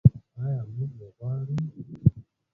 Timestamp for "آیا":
0.43-0.63